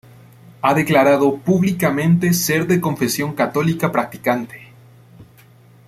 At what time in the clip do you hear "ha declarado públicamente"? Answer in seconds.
0.63-2.33